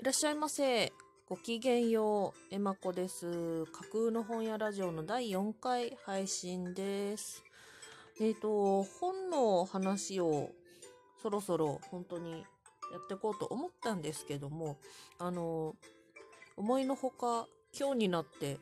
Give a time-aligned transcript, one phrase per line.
[0.00, 0.94] いらっしゃいませ。
[1.28, 2.40] ごきげんよう。
[2.50, 3.66] えまこです。
[3.66, 7.44] 架空の本屋ラジオの第4回配信です。
[8.18, 10.52] えっ、と、本の話を
[11.22, 12.38] そろそろ本当にや
[12.96, 14.78] っていこうと思ったんですけども、
[15.18, 15.76] あの、
[16.56, 17.46] 思いのほか
[17.78, 18.56] 今日になって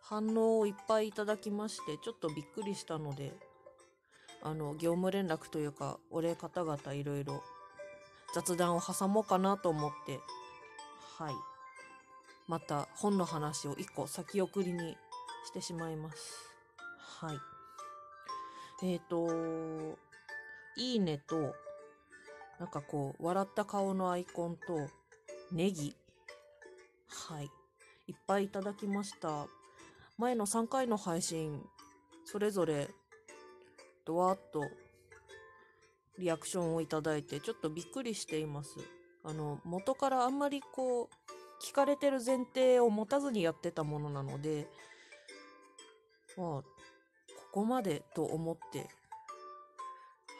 [0.00, 3.32] 反応をいっぱいいただきまして、ちょっとびっくりしたので、
[4.44, 7.42] あの、業務連絡というか、お礼方々いろいろ
[8.36, 10.20] 雑談を挟もうかなと思って、
[11.18, 11.34] はい。
[12.46, 14.94] また本の話を一個先送りに
[15.46, 16.44] してしまいます。
[17.18, 17.38] はい。
[18.84, 19.96] えっ、と、
[20.76, 21.54] いいねと、
[22.60, 24.86] なんかこう、笑った顔のアイコンと、
[25.50, 25.96] ネギ。
[27.08, 27.50] はい。
[28.06, 29.46] いっぱいいただきました。
[30.18, 31.66] 前の3回の配信、
[32.26, 32.90] それぞれ、
[34.04, 34.60] ドワッと
[36.18, 38.78] リアクションをいただいてちょっとびっくりしています。
[39.24, 41.08] あの元からあんまりこう
[41.64, 44.68] 聞かれてる前提を持たずにやってたものなので
[46.36, 46.64] まあこ
[47.52, 48.88] こまでと思って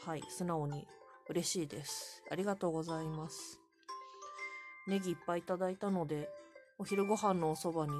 [0.04, 0.86] はい素直に
[1.28, 2.22] 嬉しいです。
[2.30, 3.60] ありがとうございます。
[4.86, 6.28] ネギいっぱいいただいたので
[6.78, 7.92] お昼ご飯のおそばに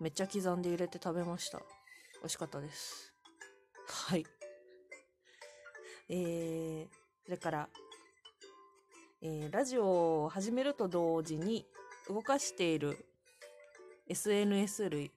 [0.00, 1.58] めっちゃ刻んで入れて食べました。
[1.58, 1.64] 美
[2.24, 3.14] 味しかったです。
[4.08, 4.26] はい。
[6.10, 6.88] えー、
[7.28, 7.68] それから、
[9.20, 11.66] えーラジオを始めると同時に
[12.08, 13.04] 動かしている
[14.08, 15.12] SNS 類、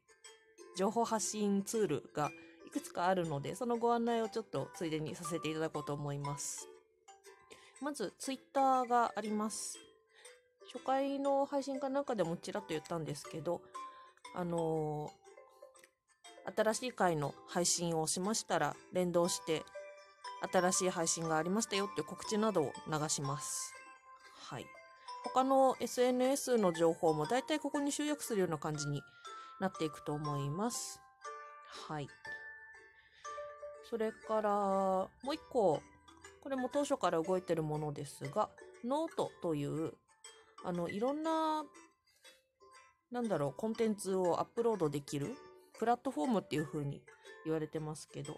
[0.76, 2.30] 情報発信ツールが
[2.68, 6.68] いくつかあるので、そのご案内をちょっとついでにさせていただこうと思います。
[7.82, 9.80] まず、ツイッターがあります。
[10.74, 13.62] 初回の配信かなんかでもちらっと言ったんですけど、
[14.36, 15.22] あのー
[16.58, 19.64] 新しい回の配信をしましたら連動して
[20.52, 23.74] 新しい配信がありましたよっていう告知などを流します。
[24.50, 24.66] はい。
[25.24, 29.02] 他の SNS の情報も大体ここに集約するような感じに
[29.60, 31.00] なっていくと思います。
[31.88, 32.08] はい。
[33.90, 35.82] それから、もう一個、
[36.42, 38.50] これも当初から動いてるものですが、
[38.84, 39.94] ノートという、
[40.64, 41.64] あの、いろんな、
[43.12, 45.36] なんだろう、コンテンツをアップロードできる
[45.78, 47.04] プラットフォームっていう風に
[47.44, 48.38] 言われてますけど、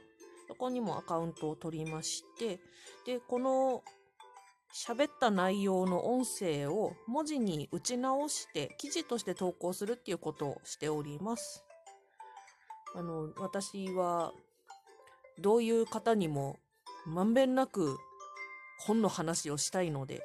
[0.53, 2.59] そこにもアカウントを取りまして、
[3.07, 3.81] で、この
[4.71, 11.65] 喋った内容の音声を文字に打ち直して記事として投稿するっていうことをしております。
[12.95, 14.31] あの、私は
[15.39, 16.59] どういう方にも
[17.07, 17.97] まんべんなく
[18.85, 20.21] 本の話をしたいので、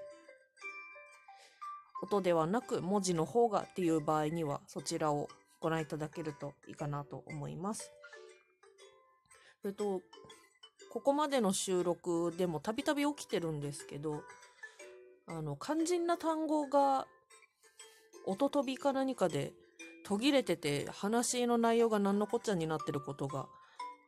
[2.03, 7.91] 音ではなく文字の方がっていう場合にはそちらをご覧いただけるといいかなと思います。
[9.63, 10.03] それと、
[10.91, 14.23] ここまでの収録でもたびたび起きてるんですけど、
[15.27, 17.07] あの、肝心な単語が
[18.27, 19.53] 音飛びか何かで
[20.05, 23.47] 途切れてて話の内容が何のこっちゃになってることが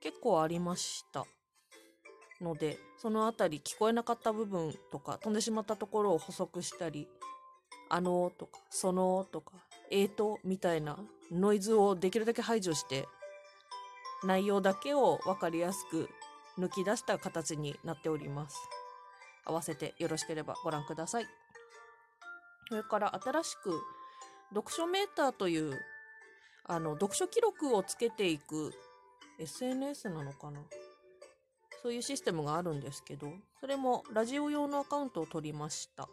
[0.01, 1.27] 結構ありました。
[2.41, 7.09] ので、そのあたり聞こえなかった部分とか飛んでしまったところを補足したり、
[7.91, 9.53] あのとか、そのとか、
[9.91, 10.99] えーとみたいな
[11.31, 13.07] ノイズをできるだけ排除して、
[14.25, 16.09] 内容だけをわかりやすく
[16.59, 18.57] 抜き出した形になっております。
[19.45, 21.27] 合わせてよろしければご覧ください。
[22.69, 23.81] それから新しく
[24.51, 25.79] 読書メーターという
[26.67, 28.73] あの読書記録をつけていく
[29.39, 30.61] SNS なのかな？
[31.83, 36.09] そういうシステムがあるんですけど、それもラジオ用のアカウントを取りました。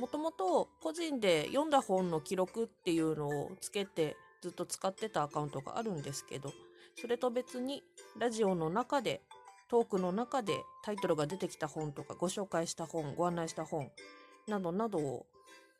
[0.00, 6.52] もともと個人で読んだ本の記録っていうのをつけてずっと使ってたアカウントがあるんですけど、
[7.00, 7.82] それと別に
[8.18, 9.22] ラジオの中で
[9.68, 13.90] トークの中でタイトルが出てきた本とかご紹介した本ご案内した本
[14.48, 15.26] などなどを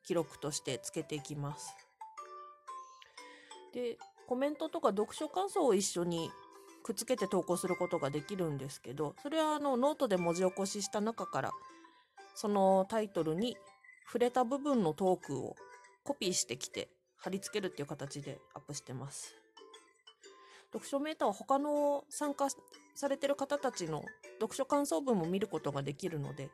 [0.05, 1.75] 記録としてつけていきます。
[3.72, 6.31] でコメントとか読書感想を一緒に
[6.82, 11.50] くっつけて投稿することができるんですけどそれはあのノートで文字起こしした中から
[12.35, 13.56] そのタイトルに
[14.06, 15.56] 触れた部分のトークを
[16.05, 19.45] コピーしてきて貼り付けるっていう形でアップしてます。
[20.73, 22.49] 読書メーターは他の参加
[22.95, 24.05] されてる方たちの
[24.41, 26.51] 読書感想文も見ることができるので、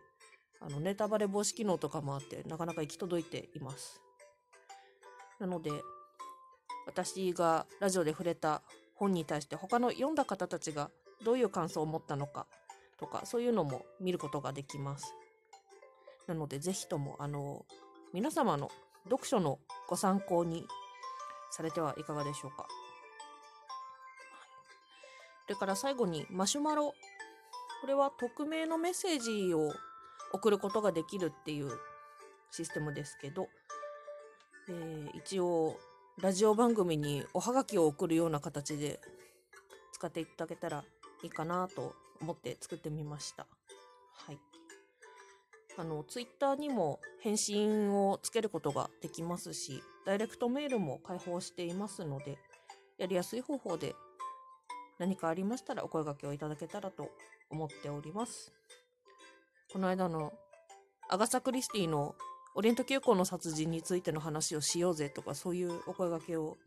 [0.61, 4.01] あのネタバレ防止機能とかもあって、なかなか行き届いています。
[5.41, 5.71] なので、
[6.87, 8.63] 私がラジオで触れた
[8.95, 10.91] 本に対して他の読んだ方たちが
[11.25, 12.47] どういう感想を持ったのか
[12.99, 15.15] とか、そういうのも見ることができます。
[16.27, 17.67] なので、ぜひとも、あの、
[18.13, 18.71] 皆様の
[19.05, 20.67] 読書のご参考に
[21.51, 22.67] されてはいかがでしょうか。
[25.47, 26.95] それから最後にマシュマロ。
[27.81, 29.73] これは匿名のメッセージを
[30.33, 31.71] 送ることができるっていう
[32.51, 33.49] システムですけど、
[34.69, 35.79] えー、一応、
[36.21, 39.01] ラジオ番組におはがきを送るような形で
[39.93, 40.85] 使っていただけたら
[41.23, 43.47] いいかなと思って作ってみました。
[44.27, 44.39] はい。
[45.79, 52.39] あの、ツイッターにも返信をつけることができますし、ダイレクトメールも開放していますので、
[52.99, 53.95] やりやすい方法で
[54.99, 57.11] 何かありましたらお声掛けをいただけたらと
[57.51, 58.53] 思っております。
[59.73, 60.33] この間の
[61.09, 62.15] アガサ・クリスティの
[62.55, 66.59] オリエント急行の殺人についての話をしようぜとかそういうお声掛けを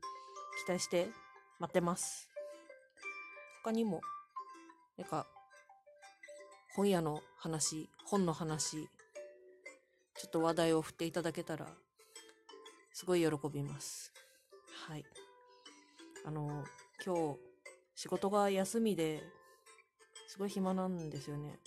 [0.65, 1.07] 期待して
[1.59, 2.29] 待ってます。
[3.63, 4.01] 他にも、
[4.97, 5.25] なんか、
[6.75, 8.87] 本屋の話、本の話、
[10.15, 11.67] ちょっと話題を振っていただけたら、
[12.93, 14.13] すごい喜びます。
[14.87, 15.05] はい。
[16.25, 16.63] あの、
[17.05, 17.39] 今日、
[17.95, 19.23] 仕事が休みで、
[20.27, 21.59] すごい暇なんですよね。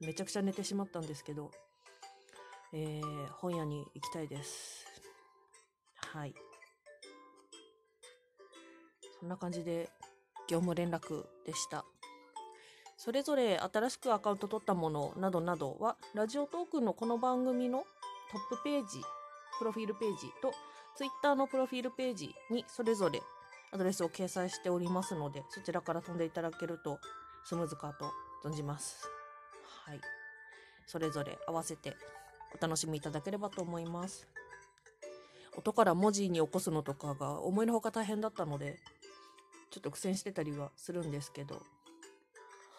[0.00, 1.50] めちゃくちゃ寝てしまったんですけど、
[2.72, 4.86] えー、本屋に行きたいです。
[5.96, 6.34] はい。
[9.18, 9.90] そんな感じで、
[10.48, 11.84] 業務連絡でした。
[12.96, 17.84] それぞれ新しくアカウント取ったものなどなどは、ラジオトークのこの番組の
[18.30, 19.00] トップページ、
[19.58, 20.52] プロフィールページと、
[20.94, 23.20] ツイッターのプロフィールページにそれぞれ
[23.72, 26.98] アドレスを掲載しておりますので、そちらから飛んでいただけると
[27.44, 28.12] スムーズかと
[28.46, 29.08] 存じます。
[29.86, 30.00] はい。
[30.86, 31.96] それぞれ合わせて
[32.54, 34.28] お楽しみいただければと思います。
[35.56, 38.78] 音から文字に起こすのとかが思いのほか大変だったので、
[39.70, 41.62] ちょっと苦戦してたりはするんですけど、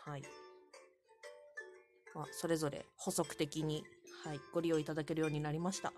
[0.05, 0.23] はい。
[2.13, 3.83] まあ、それぞれ補足的に、
[4.23, 5.91] はい、ご利用いただけるようになりました。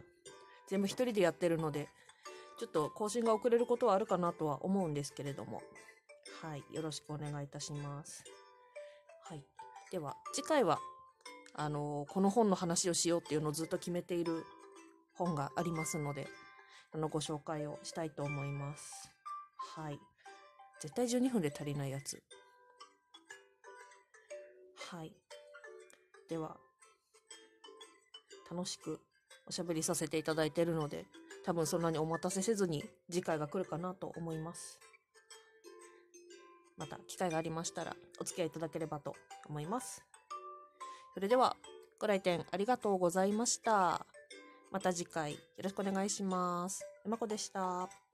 [0.68, 1.90] 全部一人でやってるので、
[2.58, 5.62] ちょっと更新が遅れることはあるかなとは思うんですけれども、
[6.42, 8.24] はい、よろしくお願いいたします。
[9.24, 9.44] はい。
[9.92, 10.80] では、次回は
[11.58, 14.46] あの、この本の話をしようっていうのをずっと決めている
[15.14, 16.28] 本がありますので、
[16.92, 19.10] あの、ご紹介をしたいと思います。
[19.76, 20.00] はい。
[20.82, 22.22] 絶対12分で足りないやつ。
[24.92, 25.14] はい。
[26.28, 26.58] では、
[28.52, 29.00] 楽しく
[29.48, 31.06] おしゃべりさせていただいているので、
[31.46, 34.80] 多分そんなにお待たせせずに次回が来るかなと思います。
[36.78, 39.16] また機会がありましたらお付き合いいただければと
[39.48, 40.04] 思います。
[41.14, 41.56] それでは、
[42.00, 44.06] ご来店ありがとうございました。
[44.72, 46.86] また次回よろしくお願いします。
[47.06, 48.05] 山子でした。